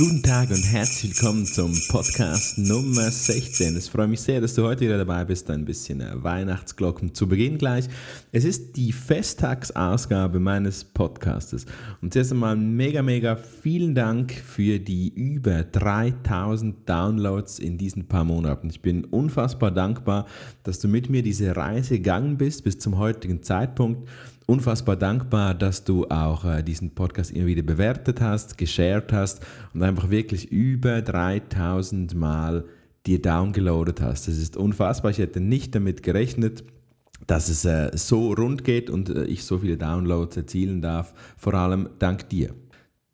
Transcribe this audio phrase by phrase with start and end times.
[0.00, 3.76] Guten Tag und herzlich willkommen zum Podcast Nummer 16.
[3.76, 5.50] Es freut mich sehr, dass du heute wieder dabei bist.
[5.50, 7.84] Ein bisschen äh, Weihnachtsglocken zu Beginn gleich.
[8.32, 11.66] Es ist die Festtagsausgabe meines Podcastes.
[12.00, 18.24] Und zuerst einmal mega, mega vielen Dank für die über 3000 Downloads in diesen paar
[18.24, 18.70] Monaten.
[18.70, 20.24] Ich bin unfassbar dankbar,
[20.62, 24.08] dass du mit mir diese Reise gegangen bist bis zum heutigen Zeitpunkt
[24.50, 29.82] unfassbar dankbar, dass du auch äh, diesen Podcast immer wieder bewertet hast, geshared hast und
[29.84, 32.64] einfach wirklich über 3000 Mal
[33.06, 34.26] dir downgeloadet hast.
[34.26, 35.12] Das ist unfassbar.
[35.12, 36.64] Ich hätte nicht damit gerechnet,
[37.28, 41.54] dass es äh, so rund geht und äh, ich so viele Downloads erzielen darf, vor
[41.54, 42.52] allem dank dir.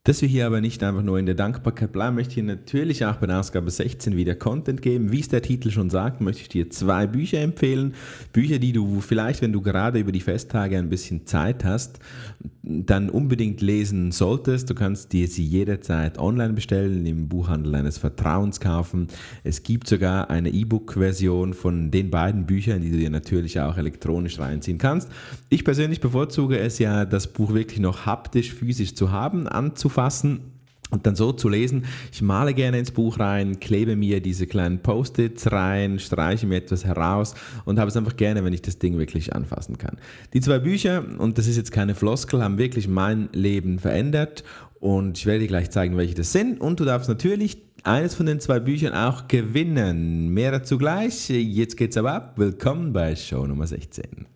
[0.06, 3.04] Dass wir hier aber nicht einfach nur in der Dankbarkeit bleiben, möchte ich dir natürlich
[3.04, 5.10] auch bei der Ausgabe 16 wieder Content geben.
[5.10, 7.92] Wie es der Titel schon sagt, möchte ich dir zwei Bücher empfehlen.
[8.32, 11.98] Bücher, die du vielleicht, wenn du gerade über die Festtage ein bisschen Zeit hast,
[12.62, 14.70] dann unbedingt lesen solltest.
[14.70, 19.08] Du kannst dir sie jederzeit online bestellen, im Buchhandel deines Vertrauens kaufen.
[19.42, 24.38] Es gibt sogar eine E-Book-Version von den beiden Büchern, die du dir natürlich auch elektronisch
[24.38, 25.08] reinziehen kannst.
[25.48, 30.52] Ich persönlich bevorzuge es ja, das Buch wirklich noch haptisch, physisch zu haben, anzufangen fassen
[30.90, 31.86] und dann so zu lesen.
[32.12, 36.84] Ich male gerne ins Buch rein, klebe mir diese kleinen Post-its rein, streiche mir etwas
[36.84, 39.96] heraus und habe es einfach gerne, wenn ich das Ding wirklich anfassen kann.
[40.32, 44.44] Die zwei Bücher, und das ist jetzt keine Floskel, haben wirklich mein Leben verändert
[44.78, 46.60] und ich werde dir gleich zeigen, welche das sind.
[46.60, 50.28] Und du darfst natürlich eines von den zwei Büchern auch gewinnen.
[50.28, 51.28] Mehr dazu gleich.
[51.28, 52.34] Jetzt geht's aber ab.
[52.36, 54.35] Willkommen bei Show Nummer 16.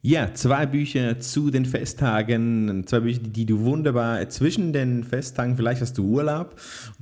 [0.00, 5.80] Ja, zwei Bücher zu den Festtagen, zwei Bücher, die du wunderbar zwischen den Festtagen, vielleicht
[5.80, 6.54] hast du Urlaub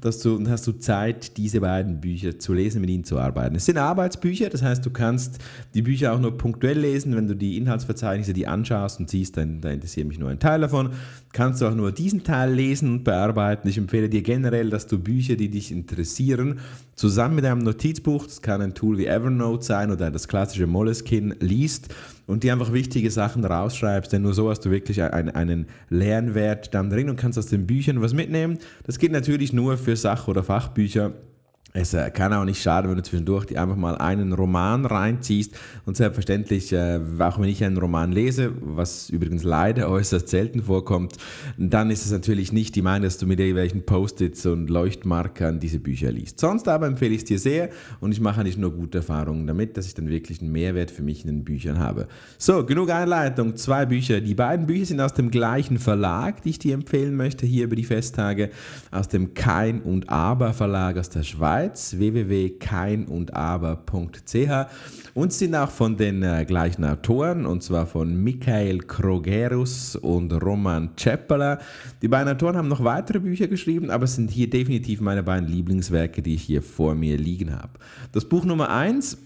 [0.03, 3.55] und du, und hast du Zeit, diese beiden Bücher zu lesen, mit ihnen zu arbeiten.
[3.55, 5.41] Es sind Arbeitsbücher, das heißt, du kannst
[5.75, 9.61] die Bücher auch nur punktuell lesen, wenn du die Inhaltsverzeichnisse die anschaust und siehst, dann
[9.61, 10.89] da interessiert mich nur ein Teil davon.
[11.35, 13.69] Kannst du auch nur diesen Teil lesen und bearbeiten.
[13.69, 16.61] Ich empfehle dir generell, dass du Bücher, die dich interessieren,
[16.95, 21.37] zusammen mit einem Notizbuch, das kann ein Tool wie Evernote sein oder das klassische Moleskine,
[21.41, 21.95] liest
[22.27, 26.75] und dir einfach wichtige Sachen rausschreibst, denn nur so hast du wirklich einen, einen Lernwert
[26.75, 28.59] dann drin und kannst aus den Büchern was mitnehmen.
[28.85, 31.13] Das geht natürlich nur für Sach- oder Fachbücher.
[31.79, 35.55] Es äh, kann auch nicht schaden, wenn du zwischendurch dir einfach mal einen Roman reinziehst.
[35.85, 41.17] Und selbstverständlich, äh, auch wenn ich einen Roman lese, was übrigens leider äußerst selten vorkommt,
[41.59, 45.79] dann ist es natürlich nicht die Meinung, dass du mit irgendwelchen Post-its und Leuchtmarkern diese
[45.79, 46.41] Bücher liest.
[46.41, 47.69] Sonst aber empfehle ich es dir sehr
[48.01, 51.03] und ich mache nicht nur gute Erfahrungen damit, dass ich dann wirklich einen Mehrwert für
[51.03, 52.09] mich in den Büchern habe.
[52.39, 53.55] So, genug Einleitung.
[53.57, 54.23] Zwei Bücher.
[54.23, 57.77] Die beiden Bücher sind aus dem gleichen Verlag, die ich dir empfehlen möchte, hier über
[57.77, 58.49] die Festtage,
[58.91, 61.66] aus dem Kein und Aber Verlag aus der Schweiz.
[61.67, 64.67] Schweiz, www.keinundaber.ch
[65.15, 70.91] und sind auch von den äh, gleichen Autoren, und zwar von Michael Krogerus und Roman
[70.97, 71.59] Czeppela.
[72.03, 75.49] Die beiden Autoren haben noch weitere Bücher geschrieben, aber es sind hier definitiv meine beiden
[75.49, 77.73] Lieblingswerke, die ich hier vor mir liegen habe.
[78.13, 79.19] Das Buch Nummer 1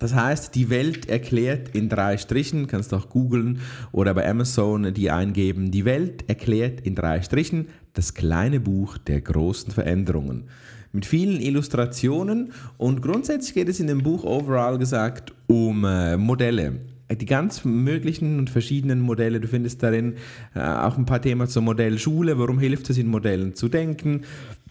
[0.00, 3.60] das heißt, die Welt erklärt in drei Strichen, kannst du auch googeln
[3.92, 9.20] oder bei Amazon die eingeben, die Welt erklärt in drei Strichen das kleine Buch der
[9.20, 10.44] großen Veränderungen
[10.92, 16.80] mit vielen Illustrationen und grundsätzlich geht es in dem Buch overall gesagt um äh, Modelle
[17.10, 19.40] die ganz möglichen und verschiedenen Modelle.
[19.40, 20.14] Du findest darin
[20.54, 22.38] äh, auch ein paar Themen zur Modellschule.
[22.38, 24.22] Warum hilft es in Modellen zu denken?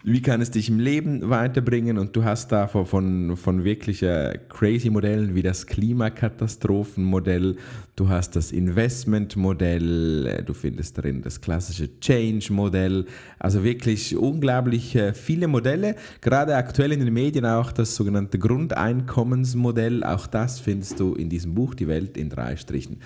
[0.06, 1.96] Wie kann es dich im Leben weiterbringen?
[1.96, 7.56] Und du hast da von, von wirklich äh, crazy Modellen wie das Klimakatastrophenmodell,
[7.96, 13.06] du hast das Investmentmodell, äh, du findest darin das klassische Change-Modell,
[13.38, 20.04] also wirklich unglaublich äh, viele Modelle, gerade aktuell in den Medien auch das sogenannte Grundeinkommensmodell,
[20.04, 22.98] auch das findest du in diesem Buch Die Welt in drei Strichen.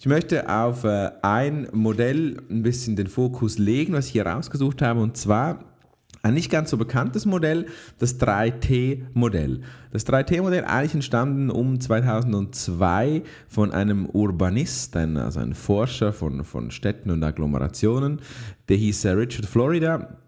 [0.00, 5.00] Ich möchte auf ein Modell ein bisschen den Fokus legen, was ich hier rausgesucht habe.
[5.00, 5.75] Und zwar
[6.26, 7.66] ein nicht ganz so bekanntes Modell,
[7.98, 9.60] das 3T-Modell.
[9.92, 16.70] Das 3T-Modell eigentlich entstanden um 2002 von einem Urbanist, ein, also ein Forscher von, von
[16.70, 18.20] Städten und Agglomerationen,
[18.68, 20.18] der hieß äh, Richard Florida.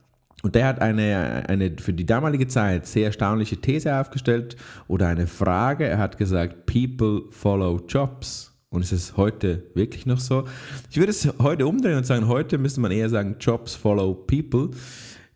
[0.45, 4.57] Und der hat eine, eine für die damalige Zeit sehr erstaunliche These aufgestellt
[4.87, 5.85] oder eine Frage.
[5.85, 8.55] Er hat gesagt, People follow jobs.
[8.71, 10.45] Und ist es heute wirklich noch so?
[10.91, 14.71] Ich würde es heute umdrehen und sagen, heute müsste man eher sagen, Jobs follow people.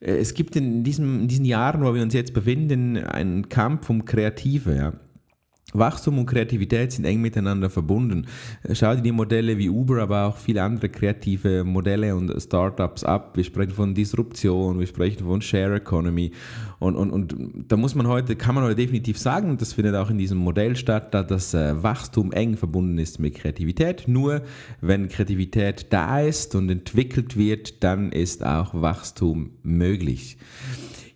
[0.03, 3.89] Äh, es gibt in, diesem, in diesen Jahren, wo wir uns jetzt befinden, einen Kampf
[3.89, 4.75] um Kreative.
[4.75, 4.93] Ja.
[5.75, 8.27] Wachstum und Kreativität sind eng miteinander verbunden.
[8.73, 13.37] Schau dir die Modelle wie Uber, aber auch viele andere kreative Modelle und Startups ab.
[13.37, 16.33] Wir sprechen von Disruption, wir sprechen von Share Economy.
[16.83, 20.11] Und, und, und da muss man heute, kann man heute definitiv sagen, das findet auch
[20.11, 24.09] in diesem Modell statt, dass äh, Wachstum eng verbunden ist mit Kreativität.
[24.09, 24.43] Nur
[24.81, 30.39] wenn Kreativität da ist und entwickelt wird, dann ist auch Wachstum möglich.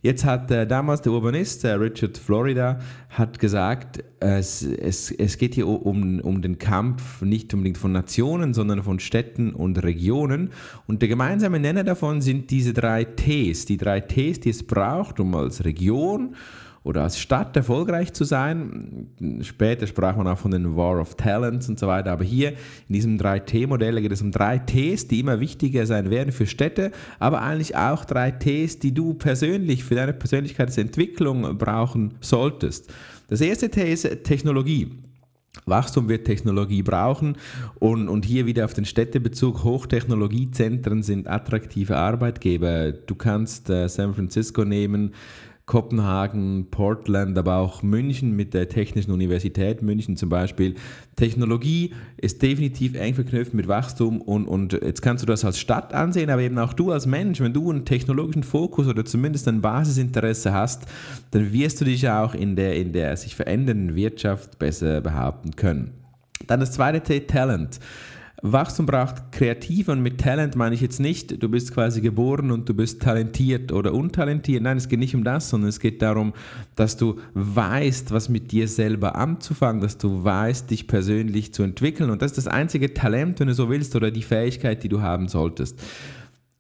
[0.06, 2.78] Jetzt hat äh, damals der Urbanist äh, Richard Florida
[3.08, 8.54] hat gesagt, es, es, es geht hier um, um den Kampf nicht unbedingt von Nationen,
[8.54, 10.50] sondern von Städten und Regionen.
[10.86, 15.18] Und der gemeinsame Nenner davon sind diese drei Ts, die drei Ts, die es braucht,
[15.18, 16.34] um als Region
[16.86, 19.08] oder als Stadt erfolgreich zu sein.
[19.42, 22.12] Später sprach man auch von den War of Talents und so weiter.
[22.12, 22.50] Aber hier
[22.88, 26.92] in diesem 3T-Modell geht es um drei Ts, die immer wichtiger sein werden für Städte,
[27.18, 32.92] aber eigentlich auch drei Ts, die du persönlich für deine Persönlichkeitsentwicklung brauchen solltest.
[33.28, 34.92] Das erste T ist Technologie.
[35.64, 37.36] Wachstum wird Technologie brauchen
[37.78, 39.64] und, und hier wieder auf den Städtebezug.
[39.64, 42.92] Hochtechnologiezentren sind attraktive Arbeitgeber.
[42.92, 45.14] Du kannst äh, San Francisco nehmen,
[45.66, 50.76] Kopenhagen, Portland, aber auch München mit der Technischen Universität München zum Beispiel.
[51.16, 55.92] Technologie ist definitiv eng verknüpft mit Wachstum und, und jetzt kannst du das als Stadt
[55.92, 59.60] ansehen, aber eben auch du als Mensch, wenn du einen technologischen Fokus oder zumindest ein
[59.60, 60.86] Basisinteresse hast,
[61.32, 65.90] dann wirst du dich auch in der, in der sich verändernden Wirtschaft besser behaupten können.
[66.46, 67.80] Dann das zweite T, Talent.
[68.52, 72.68] Wachstum braucht kreativ und mit Talent meine ich jetzt nicht, du bist quasi geboren und
[72.68, 74.62] du bist talentiert oder untalentiert.
[74.62, 76.32] Nein, es geht nicht um das, sondern es geht darum,
[76.74, 82.10] dass du weißt, was mit dir selber anzufangen, dass du weißt, dich persönlich zu entwickeln.
[82.10, 85.00] Und das ist das einzige Talent, wenn du so willst, oder die Fähigkeit, die du
[85.00, 85.80] haben solltest.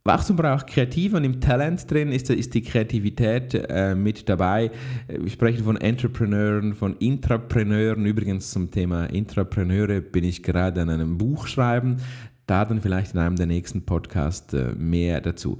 [0.06, 4.70] Wachstum braucht kreativ und im Talent drin ist, ist die Kreativität äh, mit dabei.
[5.08, 8.06] Wir sprechen von Entrepreneuren, von Intrapreneuren.
[8.06, 11.96] Übrigens zum Thema Intrapreneure bin ich gerade an einem Buch schreiben.
[12.46, 15.58] Da dann vielleicht in einem der nächsten Podcasts äh, mehr dazu.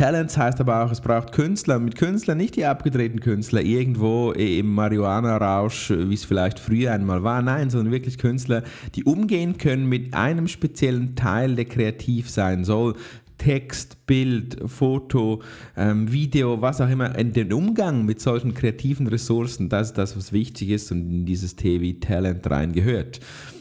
[0.00, 1.78] Talents heißt aber auch, es braucht Künstler.
[1.78, 7.42] Mit Künstlern nicht die abgedrehten Künstler irgendwo im Marihuana-Rausch, wie es vielleicht früher einmal war.
[7.42, 8.62] Nein, sondern wirklich Künstler,
[8.94, 12.94] die umgehen können mit einem speziellen Teil, der kreativ sein soll.
[13.36, 15.42] Text, Bild, Foto,
[15.76, 20.16] ähm, Video, was auch immer, in den Umgang mit solchen kreativen Ressourcen, das ist das,
[20.16, 23.20] was wichtig ist und in dieses T wie Talent reingehört.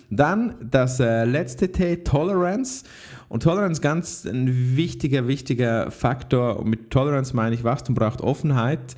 [0.10, 2.84] Dann das äh, letzte T, Tolerance.
[3.28, 6.60] Und Toleranz ganz ein wichtiger, wichtiger Faktor.
[6.60, 8.96] Und mit Toleranz meine ich, Wachstum braucht Offenheit.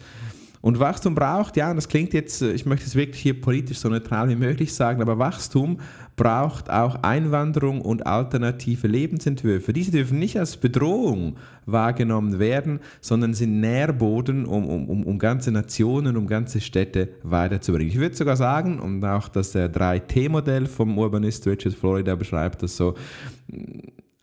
[0.61, 3.89] Und Wachstum braucht, ja, und das klingt jetzt, ich möchte es wirklich hier politisch so
[3.89, 5.79] neutral wie möglich sagen, aber Wachstum
[6.15, 9.73] braucht auch Einwanderung und alternative Lebensentwürfe.
[9.73, 16.15] Diese dürfen nicht als Bedrohung wahrgenommen werden, sondern sind Nährboden, um, um, um ganze Nationen,
[16.15, 17.91] um ganze Städte weiterzubringen.
[17.91, 22.93] Ich würde sogar sagen, und auch das 3T-Modell vom Urbanist Richard Florida beschreibt das so,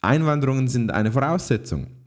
[0.00, 1.97] Einwanderungen sind eine Voraussetzung.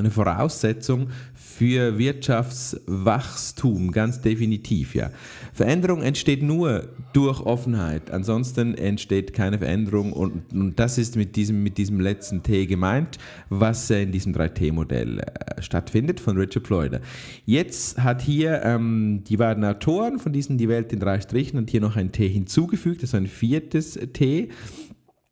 [0.00, 5.10] Eine Voraussetzung für Wirtschaftswachstum, ganz definitiv, ja.
[5.52, 11.62] Veränderung entsteht nur durch Offenheit, ansonsten entsteht keine Veränderung und, und das ist mit diesem,
[11.62, 13.18] mit diesem letzten T gemeint,
[13.50, 17.00] was in diesem 3T-Modell äh, stattfindet von Richard Florida.
[17.44, 21.68] Jetzt hat hier ähm, die beiden Autoren von diesem Die Welt in drei Strichen und
[21.68, 24.48] hier noch ein T hinzugefügt, das ist ein viertes T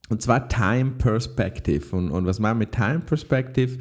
[0.09, 1.95] und zwar Time Perspective.
[1.95, 3.79] Und, und was man mit Time Perspective?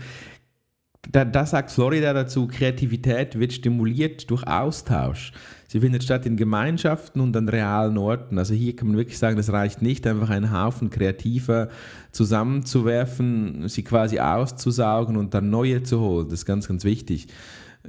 [1.11, 5.31] Da, da sagt Florida dazu, Kreativität wird stimuliert durch Austausch.
[5.69, 8.37] Sie findet statt in Gemeinschaften und an realen Orten.
[8.37, 11.67] Also hier kann man wirklich sagen, es reicht nicht, einfach einen Haufen Kreativer
[12.11, 16.29] zusammenzuwerfen, sie quasi auszusaugen und dann neue zu holen.
[16.29, 17.27] Das ist ganz, ganz wichtig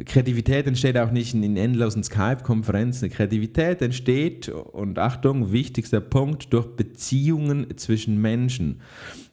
[0.05, 3.11] Kreativität entsteht auch nicht in endlosen Skype-Konferenzen.
[3.11, 8.81] Kreativität entsteht, und Achtung, wichtigster Punkt, durch Beziehungen zwischen Menschen.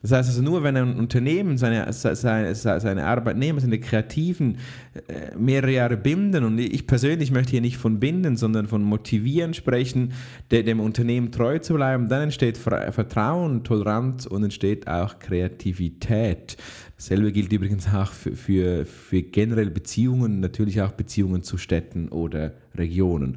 [0.02, 4.58] Das heißt also nur, wenn ein Unternehmen seine, seine, seine Arbeitnehmer, seine Kreativen
[5.06, 9.54] äh, mehrere Jahre binden, und ich persönlich möchte hier nicht von binden, sondern von motivieren
[9.54, 10.12] sprechen,
[10.50, 16.56] dem Unternehmen treu zu bleiben, dann entsteht Vertrauen, Toleranz und entsteht auch Kreativität.
[16.96, 22.54] Dasselbe gilt übrigens auch für, für, für generell Beziehungen, natürlich auch Beziehungen zu Städten oder
[22.74, 23.36] Regionen.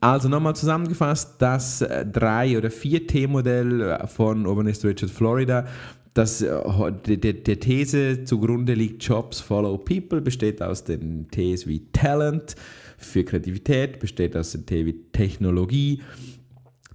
[0.00, 5.66] Also nochmal zusammengefasst, das 3- äh, oder 4T-Modell äh, von Urbanist Richard Florida,
[6.14, 11.80] das äh, der, der These zugrunde liegt, Jobs follow people, besteht aus den Ts wie
[11.92, 12.56] Talent
[12.98, 14.56] für Kreativität, besteht aus
[15.12, 16.02] Technologie,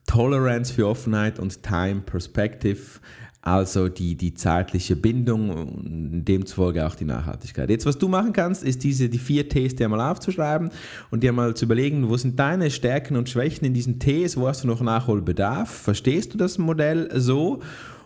[0.07, 2.99] Tolerance für Offenheit und Time Perspective
[3.41, 7.69] also die, die zeitliche Bindung und demzufolge auch die Nachhaltigkeit.
[7.71, 10.69] Jetzt, was du machen kannst, ist diese, die vier Ts dir mal aufzuschreiben
[11.09, 14.47] und dir mal zu überlegen, wo sind deine Stärken und Schwächen in diesen Ts, wo
[14.47, 17.61] hast du noch Nachholbedarf, verstehst du das Modell so?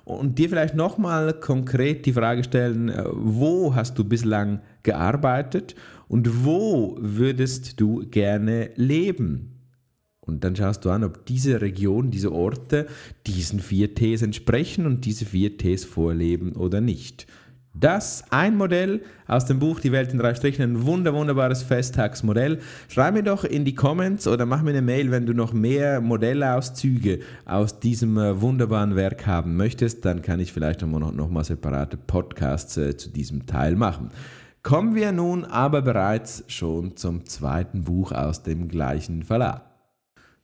[0.05, 5.75] Und dir vielleicht nochmal konkret die Frage stellen, äh, wo hast du bislang gearbeitet
[6.07, 9.51] und wo würdest du gerne leben?
[10.21, 12.87] Und dann schaust du an, ob diese Region, diese Orte
[13.27, 17.27] diesen vier Ts entsprechen und diese vier Ts vorleben oder nicht.
[17.77, 22.59] Das ein Modell aus dem Buch Die Welt in drei Strichen, ein wunder, wunderbares Festtagsmodell.
[22.87, 25.99] Schreib mir doch in die Comments oder mach mir eine Mail, wenn du noch mehr
[25.99, 30.05] Modellauszüge aus diesem äh, wunderbaren Werk haben möchtest.
[30.05, 34.09] Dann kann ich vielleicht noch, noch mal separate Podcasts äh, zu diesem Teil machen.
[34.63, 39.63] Kommen wir nun aber bereits schon zum zweiten Buch aus dem gleichen Verlag.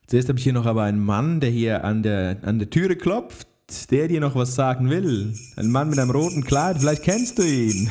[0.06, 2.96] Zuerst habe ich hier noch aber einen Mann, der hier an der, an der Türe
[2.96, 3.48] klopft,
[3.90, 5.34] der dir noch was sagen will.
[5.56, 7.90] Ein Mann mit einem roten Kleid, vielleicht kennst du ihn.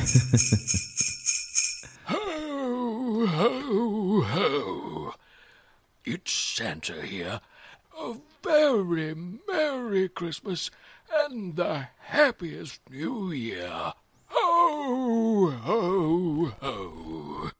[2.08, 5.14] ho, ho, ho.
[6.04, 7.40] It's Santa here.
[7.96, 10.70] A very Merry Christmas
[11.24, 13.92] and the happiest New Year.
[14.26, 17.51] Ho, ho, ho.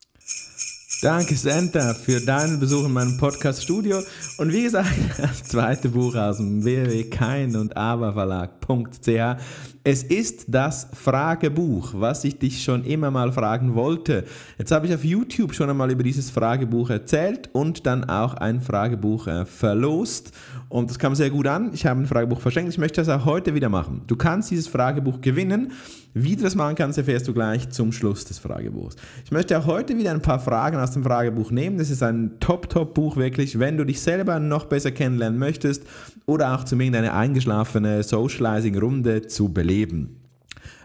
[1.02, 4.04] Danke, Santa, für deinen Besuch in meinem Podcast-Studio.
[4.38, 9.42] Und wie gesagt, das zweite Buch aus dem www.kein und aber Verlag.ch.
[9.82, 14.26] Es ist das Fragebuch, was ich dich schon immer mal fragen wollte.
[14.58, 18.60] Jetzt habe ich auf YouTube schon einmal über dieses Fragebuch erzählt und dann auch ein
[18.60, 20.30] Fragebuch äh, verlost.
[20.68, 21.72] Und das kam sehr gut an.
[21.74, 22.70] Ich habe ein Fragebuch verschenkt.
[22.70, 24.02] Ich möchte das auch heute wieder machen.
[24.06, 25.72] Du kannst dieses Fragebuch gewinnen.
[26.14, 28.96] Wie du das machen kannst, erfährst du gleich zum Schluss des Fragebuchs.
[29.24, 31.78] Ich möchte auch heute wieder ein paar Fragen aus dem Fragebuch nehmen.
[31.78, 35.84] Das ist ein Top-Top-Buch wirklich, wenn du dich selber noch besser kennenlernen möchtest
[36.26, 40.18] oder auch zumindest eine eingeschlafene Socializing-Runde zu beleben.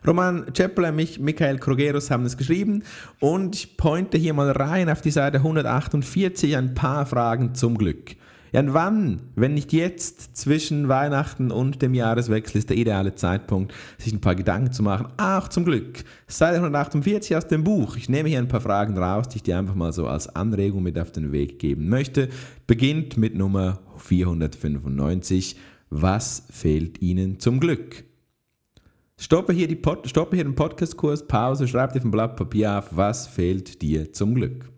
[0.07, 2.83] Roman Ceppler und Michael Krogeros haben es geschrieben
[3.19, 8.15] und ich pointe hier mal rein auf die Seite 148 ein paar Fragen zum Glück.
[8.51, 13.73] Ja, und wann, wenn nicht jetzt, zwischen Weihnachten und dem Jahreswechsel ist der ideale Zeitpunkt,
[13.97, 15.07] sich ein paar Gedanken zu machen.
[15.17, 16.03] Auch zum Glück.
[16.27, 17.97] Seite 148 aus dem Buch.
[17.97, 20.83] Ich nehme hier ein paar Fragen raus, die ich dir einfach mal so als Anregung
[20.83, 22.29] mit auf den Weg geben möchte.
[22.67, 25.57] Beginnt mit Nummer 495.
[25.89, 28.03] Was fehlt Ihnen zum Glück?
[29.19, 32.95] Stoppe hier, die Pod stoppe hier den Podcast-Kurs, Pause, schreib dir vom Blatt Papier auf,
[32.95, 34.69] was fehlt dir zum Glück?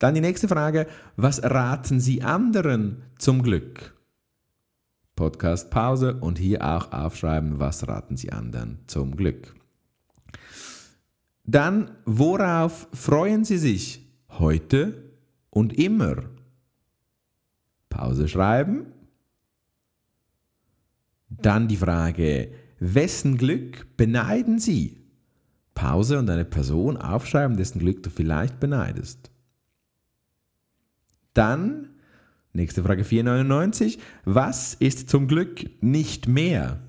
[0.00, 3.94] Dann die nächste Frage, was raten Sie anderen zum Glück?
[5.14, 9.54] Podcast Pause und hier auch aufschreiben, was raten Sie anderen zum Glück.
[11.44, 15.10] Dann, worauf freuen Sie sich heute
[15.50, 16.22] und immer?
[17.90, 18.86] Pause schreiben.
[21.28, 24.96] Dann die Frage, wessen Glück beneiden Sie?
[25.74, 29.29] Pause und eine Person aufschreiben, dessen Glück du vielleicht beneidest.
[31.34, 31.90] Dann,
[32.52, 36.80] nächste Frage 499, was ist zum Glück nicht mehr?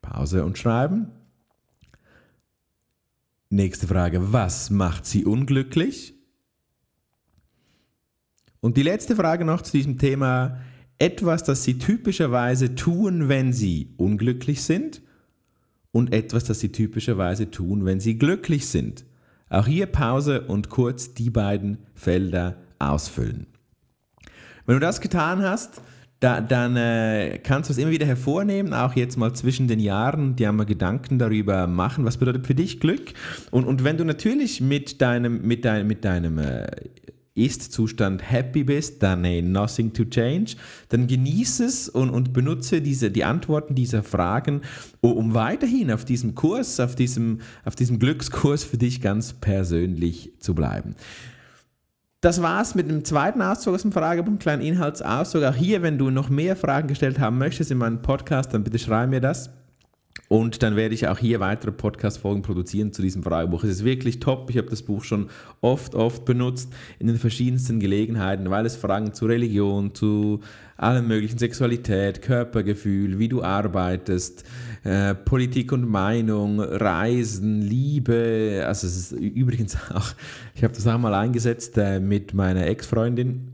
[0.00, 1.10] Pause und schreiben.
[3.50, 6.14] Nächste Frage, was macht Sie unglücklich?
[8.60, 10.58] Und die letzte Frage noch zu diesem Thema,
[10.98, 15.02] etwas, das Sie typischerweise tun, wenn Sie unglücklich sind
[15.90, 19.04] und etwas, das Sie typischerweise tun, wenn Sie glücklich sind.
[19.48, 23.46] Auch hier Pause und kurz die beiden Felder ausfüllen.
[24.66, 25.80] Wenn du das getan hast,
[26.20, 30.36] da, dann äh, kannst du es immer wieder hervornehmen, auch jetzt mal zwischen den Jahren,
[30.36, 33.12] die einmal Gedanken darüber machen, was bedeutet für dich Glück.
[33.50, 36.66] Und, und wenn du natürlich mit deinem, mit dein, mit deinem äh,
[37.34, 40.54] ist-Zustand happy bist, dann hey, nothing to change,
[40.90, 44.60] dann genieße es und, und benutze diese, die Antworten dieser Fragen,
[45.00, 50.54] um weiterhin auf diesem Kurs, auf diesem, auf diesem Glückskurs für dich ganz persönlich zu
[50.54, 50.94] bleiben.
[52.22, 55.42] Das war's mit dem zweiten Auszug aus dem Fragebogen, kleinen Inhaltsauszug.
[55.42, 58.78] Auch hier, wenn du noch mehr Fragen gestellt haben möchtest in meinem Podcast, dann bitte
[58.78, 59.50] schreib mir das.
[60.28, 63.64] Und dann werde ich auch hier weitere Podcast-Folgen produzieren zu diesem Fragebuch.
[63.64, 64.50] Es ist wirklich top.
[64.50, 65.30] Ich habe das Buch schon
[65.62, 70.42] oft, oft benutzt in den verschiedensten Gelegenheiten, weil es Fragen zu Religion, zu
[70.76, 74.44] allem möglichen Sexualität, Körpergefühl, wie du arbeitest,
[74.84, 78.64] äh, Politik und Meinung, Reisen, Liebe.
[78.66, 80.12] Also es ist übrigens auch,
[80.54, 83.52] ich habe das auch mal eingesetzt äh, mit meiner Ex-Freundin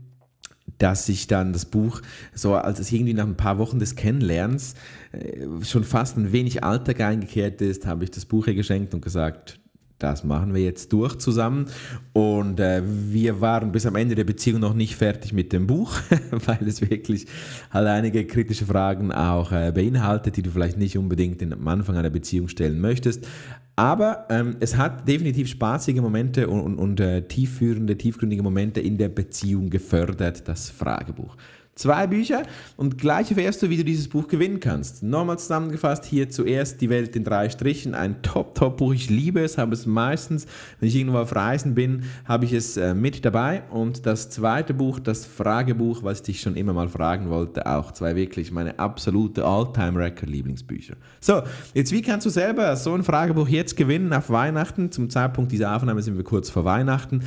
[0.79, 2.01] dass ich dann das Buch,
[2.33, 4.75] so als es irgendwie nach ein paar Wochen des Kennenlernens
[5.11, 9.01] äh, schon fast ein wenig Alltag eingekehrt ist, habe ich das Buch ihr geschenkt und
[9.01, 9.58] gesagt,
[9.99, 11.65] das machen wir jetzt durch zusammen.
[12.13, 15.97] Und äh, wir waren bis am Ende der Beziehung noch nicht fertig mit dem Buch,
[16.31, 17.27] weil es wirklich
[17.69, 22.09] halt einige kritische Fragen auch äh, beinhaltet, die du vielleicht nicht unbedingt am Anfang einer
[22.09, 23.27] Beziehung stellen möchtest.
[23.75, 28.97] Aber ähm, es hat definitiv spaßige Momente und, und, und äh, tiefführende, tiefgründige Momente in
[28.97, 31.37] der Beziehung gefördert, das Fragebuch.
[31.79, 32.43] Zwei Bücher
[32.75, 35.01] und gleich erfährst du, wie du dieses Buch gewinnen kannst.
[35.01, 38.93] Nochmal zusammengefasst, hier zuerst Die Welt in drei Strichen, ein Top-Top-Buch.
[38.93, 40.45] Ich liebe es, habe es meistens,
[40.81, 43.63] wenn ich irgendwo auf Reisen bin, habe ich es äh, mit dabei.
[43.69, 47.93] Und das zweite Buch, das Fragebuch, was ich dich schon immer mal fragen wollte, auch
[47.93, 50.95] zwei wirklich meine absolute All-Time-Record-Lieblingsbücher.
[51.21, 51.43] So,
[51.73, 54.91] jetzt wie kannst du selber so ein Fragebuch jetzt gewinnen auf Weihnachten?
[54.91, 57.21] Zum Zeitpunkt dieser Aufnahme sind wir kurz vor Weihnachten.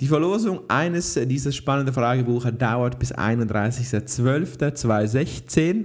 [0.00, 5.84] Die Verlosung eines dieses spannenden Fragebuches dauert bis 31.12.2016.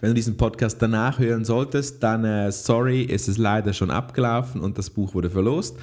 [0.00, 4.60] Wenn du diesen Podcast danach hören solltest, dann äh, sorry, ist es leider schon abgelaufen
[4.60, 5.76] und das Buch wurde verlost.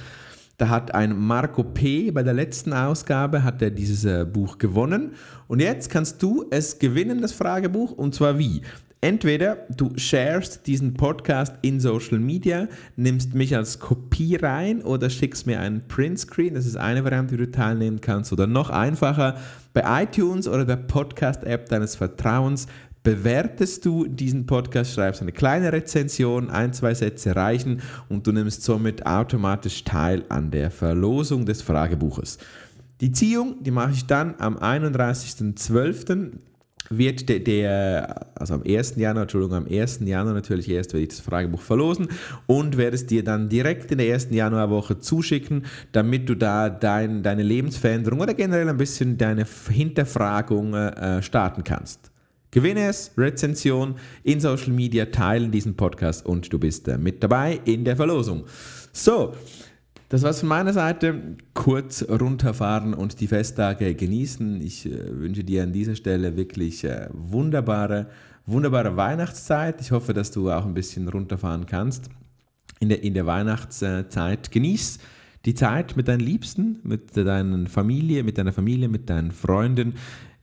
[0.58, 2.10] Da hat ein Marco P.
[2.10, 5.12] bei der letzten Ausgabe hat er dieses äh, Buch gewonnen.
[5.48, 7.92] Und jetzt kannst du es gewinnen, das Fragebuch.
[7.92, 8.62] Und zwar wie?
[9.02, 15.46] Entweder du sharest diesen Podcast in Social Media, nimmst mich als Kopie rein oder schickst
[15.46, 16.52] mir einen Printscreen.
[16.52, 18.30] Das ist eine Variante, wie du teilnehmen kannst.
[18.30, 19.38] Oder noch einfacher,
[19.72, 22.66] bei iTunes oder der Podcast-App deines Vertrauens
[23.02, 27.80] bewertest du diesen Podcast, schreibst eine kleine Rezension, ein, zwei Sätze reichen
[28.10, 32.36] und du nimmst somit automatisch teil an der Verlosung des Fragebuches.
[33.00, 36.32] Die Ziehung, die mache ich dann am 31.12
[36.92, 38.96] wird der, der, also am 1.
[38.96, 40.00] Januar, Entschuldigung, am 1.
[40.04, 42.08] Januar natürlich erst werde ich das Fragebuch verlosen
[42.46, 47.22] und werde es dir dann direkt in der ersten Januarwoche zuschicken, damit du da dein,
[47.22, 52.10] deine Lebensveränderung oder generell ein bisschen deine Hinterfragung äh, starten kannst.
[52.50, 53.94] Gewinne es, Rezension
[54.24, 58.44] in Social Media, teilen diesen Podcast und du bist äh, mit dabei in der Verlosung.
[58.92, 59.34] So,
[60.10, 61.36] das war's von meiner Seite.
[61.54, 64.60] Kurz runterfahren und die Festtage genießen.
[64.60, 68.08] Ich äh, wünsche dir an dieser Stelle wirklich äh, wunderbare,
[68.44, 69.80] wunderbare Weihnachtszeit.
[69.80, 72.10] Ich hoffe, dass du auch ein bisschen runterfahren kannst
[72.80, 74.50] in der, in der Weihnachtszeit.
[74.50, 74.98] Genieß
[75.44, 79.94] die Zeit mit deinen Liebsten, mit deiner Familie, mit deiner Familie, mit deinen Freunden.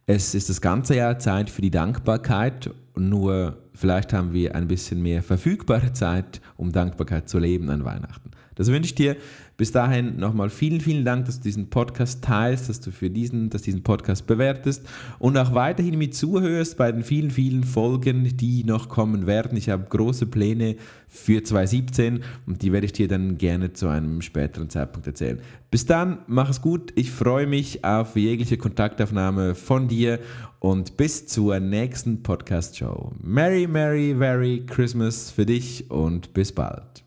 [0.06, 2.74] Es ist das ganze Jahr Zeit für die Dankbarkeit.
[2.96, 8.32] Nur vielleicht haben wir ein bisschen mehr verfügbare Zeit, um Dankbarkeit zu leben an Weihnachten.
[8.58, 9.16] Das wünsche ich dir.
[9.56, 13.50] Bis dahin nochmal vielen, vielen Dank, dass du diesen Podcast teilst, dass du für diesen,
[13.50, 18.64] dass diesen Podcast bewertest und auch weiterhin mit zuhörst bei den vielen, vielen Folgen, die
[18.64, 19.58] noch kommen werden.
[19.58, 20.76] Ich habe große Pläne
[21.08, 25.40] für 2017 und die werde ich dir dann gerne zu einem späteren Zeitpunkt erzählen.
[25.72, 26.94] Bis dann, mach es gut.
[26.96, 30.20] Ich freue mich auf jegliche Kontaktaufnahme von dir
[30.60, 33.14] und bis zur nächsten Podcast-Show.
[33.24, 37.07] Merry, Merry, Merry Christmas für dich und bis bald.